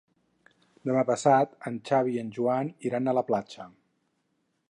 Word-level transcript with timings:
Demà 0.89 1.03
passat 1.09 1.53
en 1.71 1.77
Xavi 1.89 2.15
i 2.17 2.23
en 2.23 2.33
Joan 2.39 2.73
iran 2.91 3.07
a 3.13 3.17
la 3.21 3.25
platja. 3.31 3.71